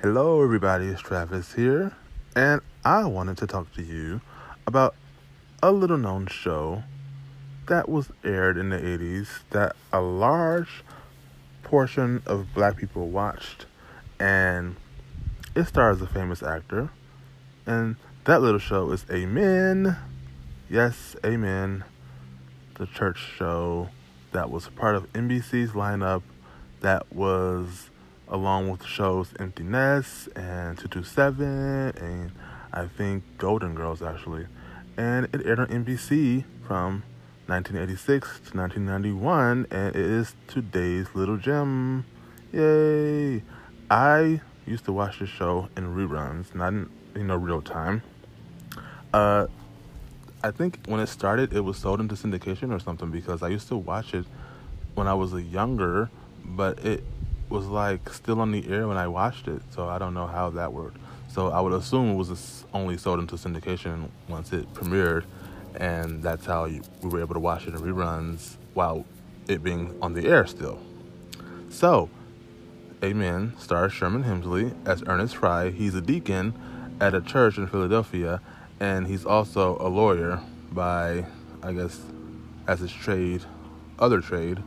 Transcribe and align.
Hello, 0.00 0.44
everybody. 0.44 0.86
It's 0.86 1.00
Travis 1.00 1.54
here, 1.54 1.90
and 2.36 2.60
I 2.84 3.04
wanted 3.06 3.36
to 3.38 3.48
talk 3.48 3.72
to 3.74 3.82
you 3.82 4.20
about 4.64 4.94
a 5.60 5.72
little 5.72 5.98
known 5.98 6.28
show 6.28 6.84
that 7.66 7.88
was 7.88 8.12
aired 8.22 8.56
in 8.58 8.68
the 8.68 8.78
80s 8.78 9.40
that 9.50 9.74
a 9.92 10.00
large 10.00 10.84
portion 11.64 12.22
of 12.26 12.46
black 12.54 12.76
people 12.76 13.08
watched, 13.08 13.66
and 14.20 14.76
it 15.56 15.64
stars 15.64 16.00
a 16.00 16.06
famous 16.06 16.44
actor, 16.44 16.90
and 17.66 17.96
that 18.22 18.40
little 18.40 18.60
show 18.60 18.92
is 18.92 19.04
Amen. 19.10 19.96
Yes, 20.70 21.16
Amen. 21.26 21.82
The 22.74 22.86
church 22.86 23.18
show 23.36 23.88
that 24.30 24.48
was 24.48 24.68
part 24.68 24.94
of 24.94 25.12
NBC's 25.12 25.72
lineup 25.72 26.22
that 26.82 27.12
was 27.12 27.90
along 28.30 28.70
with 28.70 28.84
shows 28.84 29.32
Empty 29.38 29.62
Nest 29.62 30.28
and 30.36 30.76
227 30.78 31.46
and 31.96 32.32
I 32.72 32.86
think 32.86 33.24
Golden 33.38 33.74
Girls 33.74 34.02
actually. 34.02 34.46
And 34.96 35.26
it 35.32 35.46
aired 35.46 35.60
on 35.60 35.68
NBC 35.68 36.44
from 36.66 37.02
1986 37.46 38.28
to 38.50 38.56
1991 38.56 39.66
and 39.70 39.96
it 39.96 39.96
is 39.96 40.34
today's 40.46 41.06
little 41.14 41.36
gem. 41.36 42.04
Yay! 42.52 43.42
I 43.90 44.40
used 44.66 44.84
to 44.84 44.92
watch 44.92 45.18
the 45.18 45.26
show 45.26 45.68
in 45.76 45.94
reruns, 45.94 46.54
not 46.54 46.68
in 46.68 46.90
you 47.14 47.24
know 47.24 47.36
real 47.36 47.62
time. 47.62 48.02
Uh 49.12 49.46
I 50.42 50.50
think 50.50 50.78
when 50.86 51.00
it 51.00 51.08
started 51.08 51.52
it 51.52 51.60
was 51.60 51.78
sold 51.78 52.00
into 52.00 52.14
syndication 52.14 52.72
or 52.72 52.78
something 52.78 53.10
because 53.10 53.42
I 53.42 53.48
used 53.48 53.68
to 53.68 53.76
watch 53.76 54.14
it 54.14 54.26
when 54.94 55.08
I 55.08 55.14
was 55.14 55.32
a 55.32 55.42
younger, 55.42 56.10
but 56.44 56.84
it 56.84 57.02
was 57.48 57.66
like 57.66 58.12
still 58.12 58.40
on 58.40 58.52
the 58.52 58.68
air 58.68 58.88
when 58.88 58.96
I 58.96 59.08
watched 59.08 59.48
it, 59.48 59.62
so 59.70 59.88
I 59.88 59.98
don't 59.98 60.14
know 60.14 60.26
how 60.26 60.50
that 60.50 60.72
worked. 60.72 60.98
So 61.28 61.48
I 61.48 61.60
would 61.60 61.72
assume 61.72 62.10
it 62.10 62.14
was 62.14 62.64
only 62.72 62.96
sold 62.96 63.20
into 63.20 63.36
syndication 63.36 64.08
once 64.28 64.52
it 64.52 64.72
premiered, 64.74 65.24
and 65.76 66.22
that's 66.22 66.46
how 66.46 66.64
you, 66.64 66.82
we 67.02 67.08
were 67.08 67.20
able 67.20 67.34
to 67.34 67.40
watch 67.40 67.66
it 67.66 67.74
in 67.74 67.80
reruns 67.80 68.56
while 68.74 69.04
it 69.46 69.62
being 69.62 69.96
on 70.02 70.14
the 70.14 70.26
air 70.26 70.46
still. 70.46 70.78
So, 71.70 72.10
Amen 73.02 73.52
stars 73.58 73.92
Sherman 73.92 74.24
Hemsley 74.24 74.74
as 74.86 75.04
Ernest 75.06 75.36
Frye. 75.36 75.70
He's 75.70 75.94
a 75.94 76.00
deacon 76.00 76.54
at 77.00 77.14
a 77.14 77.20
church 77.20 77.56
in 77.56 77.66
Philadelphia, 77.68 78.40
and 78.80 79.06
he's 79.06 79.24
also 79.24 79.76
a 79.80 79.88
lawyer 79.88 80.40
by, 80.72 81.24
I 81.62 81.72
guess, 81.72 82.00
as 82.66 82.80
his 82.80 82.92
trade, 82.92 83.42
other 83.98 84.20
trade. 84.20 84.62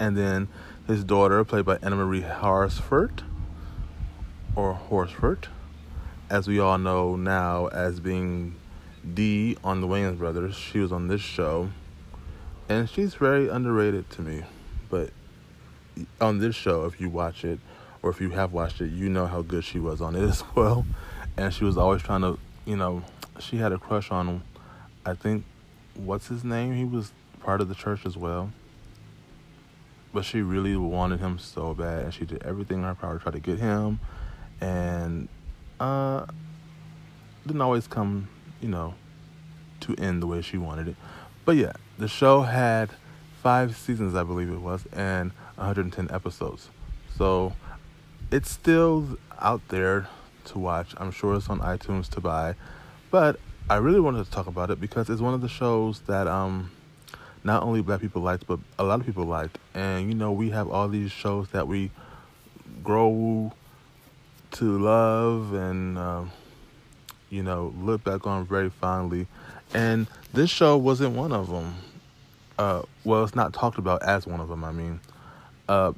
And 0.00 0.16
then 0.16 0.48
his 0.88 1.04
daughter, 1.04 1.44
played 1.44 1.66
by 1.66 1.78
Anna 1.82 1.96
Marie 1.96 2.22
Horsford, 2.22 3.22
or 4.56 4.72
Horsford, 4.72 5.46
as 6.30 6.48
we 6.48 6.58
all 6.58 6.78
know 6.78 7.14
now 7.14 7.66
as 7.66 8.00
being 8.00 8.56
Dee 9.14 9.56
on 9.62 9.82
the 9.82 9.86
Wayans 9.86 10.18
Brothers. 10.18 10.56
She 10.56 10.78
was 10.78 10.90
on 10.90 11.06
this 11.08 11.20
show, 11.20 11.68
and 12.70 12.88
she's 12.88 13.14
very 13.14 13.48
underrated 13.48 14.08
to 14.10 14.22
me. 14.22 14.44
But 14.88 15.10
on 16.20 16.38
this 16.38 16.56
show, 16.56 16.86
if 16.86 16.98
you 17.00 17.10
watch 17.10 17.44
it, 17.44 17.60
or 18.02 18.10
if 18.10 18.20
you 18.20 18.30
have 18.30 18.54
watched 18.54 18.80
it, 18.80 18.90
you 18.90 19.10
know 19.10 19.26
how 19.26 19.42
good 19.42 19.64
she 19.64 19.78
was 19.78 20.00
on 20.00 20.16
it 20.16 20.22
as 20.28 20.42
well. 20.54 20.86
And 21.36 21.52
she 21.52 21.64
was 21.64 21.76
always 21.76 22.02
trying 22.02 22.22
to, 22.22 22.38
you 22.64 22.76
know, 22.76 23.02
she 23.38 23.58
had 23.58 23.72
a 23.72 23.78
crush 23.78 24.10
on, 24.10 24.42
I 25.04 25.14
think, 25.14 25.44
what's 25.94 26.28
his 26.28 26.44
name? 26.44 26.74
He 26.74 26.84
was 26.84 27.12
part 27.40 27.60
of 27.60 27.68
the 27.68 27.74
church 27.74 28.06
as 28.06 28.16
well 28.16 28.50
but 30.12 30.24
she 30.24 30.40
really 30.40 30.76
wanted 30.76 31.20
him 31.20 31.38
so 31.38 31.74
bad, 31.74 32.04
and 32.04 32.14
she 32.14 32.24
did 32.24 32.42
everything 32.42 32.78
in 32.78 32.84
her 32.84 32.94
power 32.94 33.18
to 33.18 33.22
try 33.22 33.32
to 33.32 33.40
get 33.40 33.58
him, 33.58 34.00
and 34.60 35.28
uh, 35.80 36.26
didn't 37.46 37.62
always 37.62 37.86
come, 37.86 38.28
you 38.60 38.68
know, 38.68 38.94
to 39.80 39.94
end 39.96 40.22
the 40.22 40.26
way 40.26 40.40
she 40.42 40.58
wanted 40.58 40.88
it. 40.88 40.96
But 41.44 41.56
yeah, 41.56 41.72
the 41.98 42.08
show 42.08 42.42
had 42.42 42.90
five 43.42 43.76
seasons, 43.76 44.14
I 44.14 44.22
believe 44.22 44.50
it 44.50 44.60
was, 44.60 44.86
and 44.92 45.32
110 45.56 46.08
episodes. 46.10 46.68
So 47.16 47.54
it's 48.30 48.50
still 48.50 49.18
out 49.40 49.60
there 49.68 50.08
to 50.46 50.58
watch. 50.58 50.94
I'm 50.96 51.10
sure 51.10 51.36
it's 51.36 51.48
on 51.48 51.60
iTunes 51.60 52.08
to 52.10 52.20
buy, 52.20 52.54
but 53.10 53.38
I 53.70 53.76
really 53.76 54.00
wanted 54.00 54.24
to 54.24 54.30
talk 54.30 54.46
about 54.46 54.70
it 54.70 54.80
because 54.80 55.10
it's 55.10 55.20
one 55.20 55.34
of 55.34 55.40
the 55.40 55.48
shows 55.48 56.00
that 56.02 56.26
um 56.26 56.70
not 57.48 57.62
only 57.62 57.80
black 57.80 58.02
people 58.02 58.20
liked, 58.20 58.46
but 58.46 58.60
a 58.78 58.84
lot 58.84 59.00
of 59.00 59.06
people 59.06 59.24
liked. 59.24 59.58
And 59.74 60.08
you 60.08 60.14
know, 60.14 60.30
we 60.30 60.50
have 60.50 60.68
all 60.68 60.86
these 60.86 61.10
shows 61.10 61.48
that 61.48 61.66
we 61.66 61.90
grow 62.84 63.52
to 64.50 64.78
love 64.78 65.54
and 65.54 65.98
uh, 65.98 66.24
you 67.30 67.42
know 67.42 67.74
look 67.80 68.04
back 68.04 68.26
on 68.26 68.46
very 68.46 68.68
fondly. 68.68 69.26
And 69.74 70.06
this 70.32 70.50
show 70.50 70.76
wasn't 70.76 71.16
one 71.16 71.32
of 71.32 71.48
them. 71.48 71.74
Uh, 72.58 72.82
well, 73.04 73.24
it's 73.24 73.34
not 73.34 73.54
talked 73.54 73.78
about 73.78 74.02
as 74.02 74.26
one 74.26 74.40
of 74.40 74.48
them. 74.48 74.62
I 74.62 74.72
mean, 74.72 75.00
uh, 75.68 75.92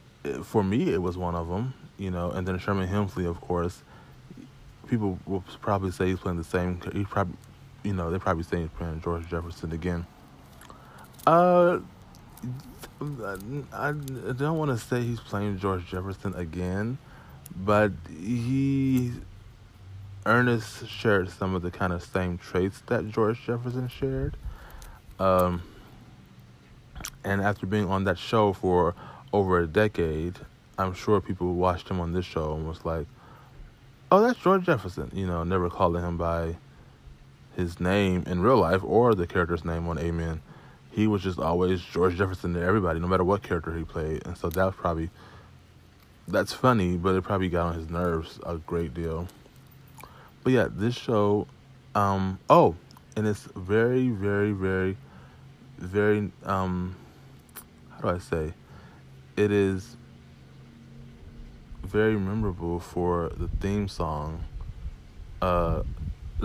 for 0.44 0.62
me, 0.62 0.93
it 0.93 1.03
was 1.03 1.19
one 1.19 1.34
of 1.34 1.49
them. 1.49 1.75
You 1.99 2.12
know, 2.12 2.31
and 2.31 2.47
then 2.47 2.59
Sherman 2.59 2.89
Hemsley, 2.89 3.28
of 3.28 3.41
course. 3.41 3.83
People 4.89 5.19
will 5.27 5.44
probably 5.60 5.91
say 5.91 6.09
he's 6.09 6.19
playing 6.19 6.39
the 6.39 6.44
same. 6.44 6.81
He 6.93 7.05
probably, 7.05 7.37
you 7.83 7.93
know, 7.93 8.10
they're 8.10 8.19
probably 8.19 8.43
say 8.44 8.60
he's 8.60 8.71
playing 8.71 9.00
George 9.03 9.28
Jefferson 9.28 9.72
again. 9.72 10.06
Uh, 11.26 11.81
I, 13.00 13.92
don't 13.92 14.58
want 14.58 14.70
to 14.70 14.78
say 14.78 15.03
he's 15.03 15.20
playing 15.20 15.58
George 15.58 15.86
Jefferson 15.86 16.34
again, 16.34 16.98
but 17.56 17.92
he 18.08 19.12
Ernest 20.26 20.88
shared 20.88 21.30
some 21.30 21.54
of 21.54 21.62
the 21.62 21.70
kind 21.70 21.92
of 21.92 22.03
same 22.03 22.38
traits 22.38 22.80
that 22.86 23.09
George 23.09 23.42
Jefferson 23.44 23.88
shared. 23.88 24.36
Um, 25.19 25.62
and 27.25 27.41
after 27.41 27.66
being 27.66 27.86
on 27.86 28.04
that 28.04 28.19
show 28.19 28.53
for 28.53 28.94
over 29.32 29.60
a 29.60 29.66
decade, 29.66 30.38
I'm 30.78 30.94
sure 30.94 31.20
people 31.20 31.54
watched 31.54 31.88
him 31.88 32.00
on 32.00 32.12
this 32.12 32.25
show 32.25 32.54
and 32.54 32.66
was 32.66 32.84
like, 32.84 33.06
"Oh, 34.10 34.20
that's 34.22 34.38
George 34.38 34.64
Jefferson," 34.64 35.10
you 35.14 35.26
know, 35.26 35.44
never 35.44 35.69
calling 35.69 36.03
him 36.03 36.16
by 36.16 36.56
his 37.56 37.80
name 37.80 38.25
in 38.26 38.41
real 38.41 38.59
life 38.59 38.82
or 38.84 39.14
the 39.14 39.26
character's 39.26 39.64
name 39.64 39.86
on 39.88 39.98
Amen 39.98 40.41
he 40.91 41.06
was 41.06 41.23
just 41.23 41.39
always 41.39 41.81
George 41.81 42.17
Jefferson 42.17 42.55
to 42.55 42.62
everybody, 42.62 42.99
no 43.01 43.06
matter 43.06 43.25
what 43.25 43.43
character 43.43 43.77
he 43.77 43.84
played. 43.84 44.27
And 44.27 44.37
so 44.37 44.49
that 44.51 44.65
was 44.65 44.75
probably 44.75 45.11
that's 46.27 46.53
funny, 46.53 46.97
but 46.97 47.15
it 47.15 47.23
probably 47.23 47.49
got 47.49 47.69
on 47.69 47.75
his 47.75 47.91
nerves 47.91 48.39
a 48.45 48.56
great 48.56 48.95
deal. 48.95 49.27
But 50.43 50.53
yeah, 50.53 50.69
this 50.71 50.97
show, 50.97 51.47
um, 51.95 52.39
oh, 52.49 52.77
and 53.17 53.27
it's 53.27 53.49
very, 53.56 54.09
very, 54.09 54.53
very, 54.53 54.97
very, 55.78 56.31
um, 56.45 56.97
how 57.91 58.01
do 58.01 58.09
I 58.09 58.19
say? 58.19 58.53
It 59.37 59.51
is 59.51 59.97
very 61.83 62.15
memorable 62.19 62.78
for 62.78 63.31
the 63.37 63.49
theme 63.61 63.89
song, 63.89 64.45
uh, 65.43 65.83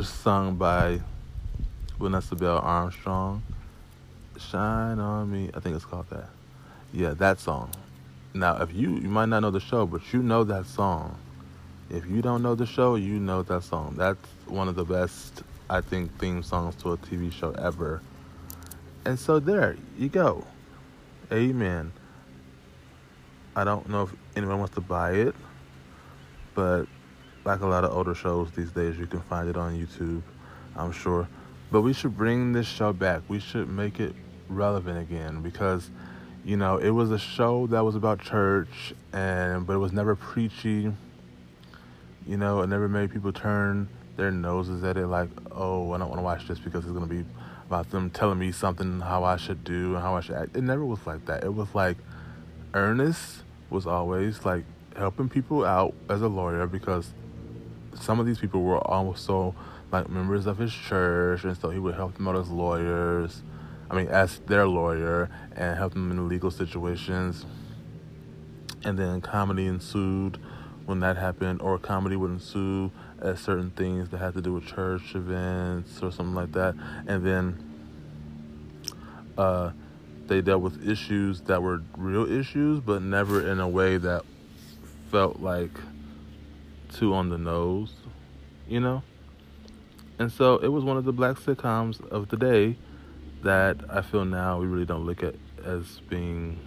sung 0.01 0.55
by 0.55 1.01
Vanessa 1.99 2.35
Bell 2.35 2.59
Armstrong 2.59 3.43
Shine 4.37 4.99
on 4.99 5.31
me. 5.31 5.49
I 5.53 5.59
think 5.59 5.75
it's 5.75 5.85
called 5.85 6.09
that. 6.09 6.29
Yeah, 6.93 7.13
that 7.15 7.39
song. 7.39 7.71
Now, 8.33 8.61
if 8.61 8.73
you 8.73 8.91
you 8.95 9.09
might 9.09 9.27
not 9.27 9.41
know 9.41 9.51
the 9.51 9.59
show, 9.59 9.85
but 9.85 10.01
you 10.13 10.21
know 10.21 10.43
that 10.43 10.65
song. 10.65 11.17
If 11.89 12.05
you 12.07 12.21
don't 12.21 12.41
know 12.41 12.55
the 12.55 12.65
show, 12.65 12.95
you 12.95 13.19
know 13.19 13.43
that 13.43 13.63
song. 13.63 13.95
That's 13.97 14.27
one 14.47 14.67
of 14.67 14.75
the 14.75 14.83
best, 14.83 15.43
I 15.69 15.81
think, 15.81 16.17
theme 16.19 16.41
songs 16.41 16.75
to 16.77 16.93
a 16.93 16.97
TV 16.97 17.31
show 17.31 17.51
ever. 17.51 18.01
And 19.05 19.19
so 19.19 19.39
there 19.39 19.77
you 19.97 20.09
go. 20.09 20.45
Amen. 21.31 21.91
I 23.55 23.63
don't 23.63 23.87
know 23.87 24.03
if 24.03 24.15
anyone 24.35 24.59
wants 24.59 24.75
to 24.75 24.81
buy 24.81 25.11
it, 25.11 25.35
but 26.55 26.85
like 27.45 27.61
a 27.61 27.67
lot 27.67 27.83
of 27.83 27.93
older 27.95 28.15
shows 28.15 28.51
these 28.51 28.71
days, 28.71 28.97
you 28.97 29.05
can 29.05 29.21
find 29.21 29.47
it 29.47 29.55
on 29.55 29.79
YouTube, 29.79 30.23
I'm 30.75 30.91
sure. 30.91 31.27
But 31.71 31.81
we 31.81 31.93
should 31.93 32.17
bring 32.17 32.51
this 32.51 32.67
show 32.67 32.91
back. 32.91 33.21
We 33.27 33.39
should 33.39 33.69
make 33.69 33.99
it 33.99 34.13
relevant 34.49 34.99
again 34.99 35.41
because 35.41 35.89
you 36.43 36.57
know 36.57 36.77
it 36.77 36.91
was 36.91 37.11
a 37.11 37.19
show 37.19 37.67
that 37.67 37.81
was 37.83 37.95
about 37.95 38.21
church 38.21 38.93
and 39.13 39.65
but 39.65 39.73
it 39.73 39.79
was 39.79 39.91
never 39.91 40.15
preachy 40.15 40.91
you 42.27 42.37
know 42.37 42.61
it 42.61 42.67
never 42.67 42.87
made 42.87 43.11
people 43.11 43.31
turn 43.31 43.87
their 44.17 44.31
noses 44.31 44.83
at 44.83 44.97
it 44.97 45.07
like 45.07 45.29
oh 45.51 45.91
i 45.91 45.97
don't 45.97 46.09
want 46.09 46.19
to 46.19 46.23
watch 46.23 46.47
this 46.47 46.59
because 46.59 46.83
it's 46.83 46.93
going 46.93 47.07
to 47.07 47.13
be 47.13 47.25
about 47.67 47.89
them 47.89 48.09
telling 48.11 48.37
me 48.37 48.51
something 48.51 48.99
how 48.99 49.23
i 49.23 49.35
should 49.35 49.63
do 49.63 49.95
and 49.95 50.03
how 50.03 50.15
i 50.15 50.21
should 50.21 50.35
act. 50.35 50.55
It 50.55 50.61
never 50.61 50.85
was 50.85 51.05
like 51.05 51.25
that. 51.25 51.43
It 51.43 51.53
was 51.53 51.73
like 51.73 51.97
ernest 52.73 53.43
was 53.69 53.87
always 53.87 54.45
like 54.45 54.63
helping 54.95 55.29
people 55.29 55.65
out 55.65 55.93
as 56.09 56.21
a 56.21 56.27
lawyer 56.27 56.67
because 56.67 57.11
some 57.99 58.19
of 58.19 58.25
these 58.25 58.37
people 58.37 58.61
were 58.61 58.77
also 58.77 59.55
like 59.91 60.09
members 60.09 60.45
of 60.45 60.57
his 60.57 60.73
church 60.73 61.43
and 61.43 61.57
so 61.57 61.69
he 61.69 61.79
would 61.79 61.95
help 61.95 62.13
them 62.15 62.27
out 62.27 62.35
as 62.35 62.49
lawyers 62.49 63.41
I 63.89 63.95
mean, 63.95 64.07
as 64.07 64.39
their 64.39 64.67
lawyer 64.67 65.29
and 65.55 65.77
help 65.77 65.93
them 65.93 66.11
in 66.11 66.27
legal 66.27 66.51
situations. 66.51 67.45
And 68.83 68.97
then 68.99 69.21
comedy 69.21 69.65
ensued 69.65 70.39
when 70.85 70.99
that 70.99 71.17
happened, 71.17 71.61
or 71.61 71.79
comedy 71.79 72.15
would 72.15 72.31
ensue 72.31 72.91
at 73.21 73.39
certain 73.39 73.71
things 73.71 74.09
that 74.09 74.19
had 74.19 74.33
to 74.35 74.41
do 74.41 74.53
with 74.53 74.65
church 74.65 75.15
events 75.15 76.01
or 76.03 76.11
something 76.11 76.35
like 76.35 76.51
that, 76.51 76.75
and 77.07 77.25
then 77.25 77.75
uh, 79.37 79.71
they 80.27 80.41
dealt 80.41 80.61
with 80.61 80.87
issues 80.87 81.41
that 81.41 81.61
were 81.61 81.81
real 81.97 82.31
issues, 82.31 82.79
but 82.79 83.01
never 83.01 83.49
in 83.49 83.59
a 83.59 83.67
way 83.67 83.97
that 83.97 84.23
felt 85.11 85.39
like 85.39 85.71
too 86.93 87.13
on 87.13 87.29
the 87.29 87.37
nose, 87.37 87.93
you 88.67 88.79
know. 88.79 89.01
And 90.17 90.31
so 90.31 90.57
it 90.57 90.67
was 90.67 90.83
one 90.83 90.97
of 90.97 91.03
the 91.03 91.11
black 91.11 91.37
sitcoms 91.37 92.05
of 92.09 92.29
the 92.29 92.37
day 92.37 92.77
that 93.45 93.77
I 93.91 94.01
feel 94.01 94.25
now 94.25 94.59
we 94.59 94.65
really 94.65 94.85
don't 94.85 95.05
look 95.05 95.21
at 95.21 95.35
as 95.63 95.99
being 96.09 96.59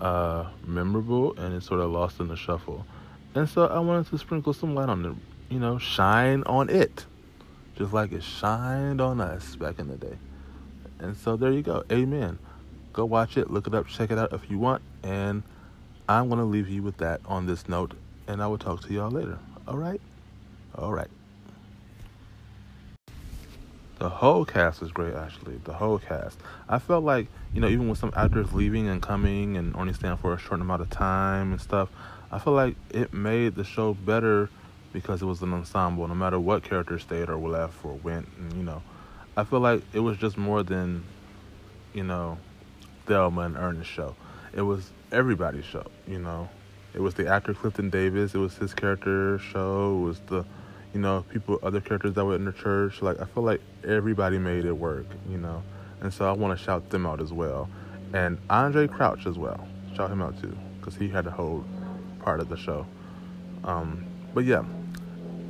uh, 0.00 0.48
memorable 0.66 1.38
and 1.38 1.54
it's 1.54 1.66
sort 1.66 1.80
of 1.80 1.90
lost 1.90 2.18
in 2.18 2.26
the 2.26 2.36
shuffle. 2.36 2.84
And 3.36 3.48
so 3.48 3.66
I 3.66 3.78
wanted 3.78 4.08
to 4.08 4.18
sprinkle 4.18 4.52
some 4.52 4.74
light 4.74 4.88
on 4.88 5.04
it, 5.04 5.14
you 5.48 5.60
know, 5.60 5.78
shine 5.78 6.42
on 6.42 6.68
it, 6.68 7.06
just 7.76 7.92
like 7.92 8.10
it 8.10 8.24
shined 8.24 9.00
on 9.00 9.20
us 9.20 9.54
back 9.54 9.78
in 9.78 9.86
the 9.86 9.96
day. 9.96 10.18
And 10.98 11.16
so 11.16 11.36
there 11.36 11.52
you 11.52 11.62
go. 11.62 11.84
Amen. 11.92 12.40
Go 12.92 13.04
watch 13.04 13.36
it, 13.36 13.48
look 13.48 13.68
it 13.68 13.74
up, 13.74 13.86
check 13.86 14.10
it 14.10 14.18
out 14.18 14.32
if 14.32 14.50
you 14.50 14.58
want. 14.58 14.82
And 15.04 15.44
I'm 16.08 16.28
going 16.28 16.40
to 16.40 16.46
leave 16.46 16.68
you 16.68 16.82
with 16.82 16.96
that 16.96 17.20
on 17.26 17.46
this 17.46 17.68
note. 17.68 17.94
And 18.26 18.42
I 18.42 18.48
will 18.48 18.58
talk 18.58 18.82
to 18.82 18.92
y'all 18.92 19.10
later. 19.10 19.38
All 19.68 19.76
right? 19.76 20.00
All 20.74 20.92
right. 20.92 21.08
The 23.98 24.08
whole 24.08 24.44
cast 24.44 24.80
was 24.80 24.92
great, 24.92 25.14
actually. 25.14 25.56
The 25.64 25.72
whole 25.72 25.98
cast. 25.98 26.38
I 26.68 26.78
felt 26.78 27.02
like, 27.02 27.26
you 27.52 27.60
know, 27.60 27.68
even 27.68 27.88
with 27.88 27.98
some 27.98 28.12
actors 28.14 28.52
leaving 28.52 28.88
and 28.88 29.02
coming 29.02 29.56
and 29.56 29.74
only 29.74 29.92
staying 29.92 30.18
for 30.18 30.32
a 30.32 30.38
short 30.38 30.60
amount 30.60 30.82
of 30.82 30.90
time 30.90 31.50
and 31.50 31.60
stuff, 31.60 31.88
I 32.30 32.38
feel 32.38 32.52
like 32.52 32.76
it 32.90 33.12
made 33.12 33.56
the 33.56 33.64
show 33.64 33.94
better 33.94 34.50
because 34.92 35.20
it 35.20 35.24
was 35.24 35.42
an 35.42 35.52
ensemble. 35.52 36.06
No 36.06 36.14
matter 36.14 36.38
what 36.38 36.62
character 36.62 36.98
stayed 37.00 37.28
or 37.28 37.36
left 37.36 37.84
or 37.84 37.94
went, 37.94 38.28
and 38.38 38.52
you 38.52 38.62
know, 38.62 38.82
I 39.36 39.42
feel 39.44 39.60
like 39.60 39.82
it 39.92 40.00
was 40.00 40.16
just 40.16 40.38
more 40.38 40.62
than, 40.62 41.04
you 41.92 42.04
know, 42.04 42.38
Thelma 43.06 43.42
and 43.42 43.56
Ernest 43.56 43.90
show. 43.90 44.14
It 44.54 44.62
was 44.62 44.90
everybody's 45.10 45.64
show. 45.64 45.86
You 46.06 46.20
know, 46.20 46.48
it 46.94 47.00
was 47.00 47.14
the 47.14 47.26
actor 47.26 47.52
Clifton 47.52 47.90
Davis. 47.90 48.34
It 48.34 48.38
was 48.38 48.56
his 48.56 48.74
character 48.74 49.38
show. 49.38 49.98
It 49.98 50.04
was 50.04 50.20
the 50.20 50.44
you 50.94 51.00
know, 51.00 51.24
people, 51.30 51.58
other 51.62 51.80
characters 51.80 52.14
that 52.14 52.24
were 52.24 52.36
in 52.36 52.44
the 52.44 52.52
church. 52.52 53.02
Like, 53.02 53.20
I 53.20 53.24
feel 53.26 53.42
like 53.42 53.60
everybody 53.86 54.38
made 54.38 54.64
it 54.64 54.72
work, 54.72 55.06
you 55.28 55.38
know. 55.38 55.62
And 56.00 56.12
so 56.12 56.28
I 56.28 56.32
want 56.32 56.58
to 56.58 56.64
shout 56.64 56.90
them 56.90 57.06
out 57.06 57.20
as 57.20 57.32
well. 57.32 57.68
And 58.14 58.38
Andraé 58.48 58.90
Crouch 58.90 59.26
as 59.26 59.36
well. 59.36 59.66
Shout 59.94 60.10
him 60.10 60.22
out 60.22 60.40
too, 60.40 60.56
because 60.78 60.94
he 60.94 61.08
had 61.08 61.26
a 61.26 61.30
whole 61.30 61.64
part 62.20 62.40
of 62.40 62.48
the 62.48 62.56
show. 62.56 62.86
Um, 63.64 64.06
but 64.32 64.44
yeah, 64.44 64.64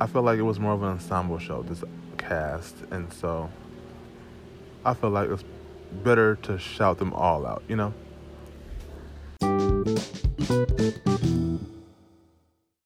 I 0.01 0.07
felt 0.07 0.25
like 0.25 0.39
it 0.39 0.43
was 0.43 0.59
more 0.59 0.73
of 0.73 0.83
an 0.83 0.89
ensemble 0.89 1.39
show, 1.39 1.63
this 1.63 1.83
cast. 2.17 2.75
And 2.91 3.11
so 3.13 3.49
I 4.83 4.93
feel 4.93 5.11
like 5.11 5.29
it's 5.29 5.43
better 6.03 6.35
to 6.35 6.57
shout 6.57 6.97
them 6.97 7.13
all 7.13 7.45
out, 7.45 7.63
you 7.67 7.75
know? 7.75 7.93